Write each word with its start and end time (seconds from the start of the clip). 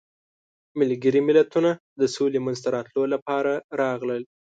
ملګري 0.79 1.21
ملتونه 1.29 1.71
د 1.99 2.01
سولې 2.15 2.39
منځته 2.45 2.67
راتلو 2.75 3.03
لپاره 3.13 3.51
راغلل. 3.81 4.23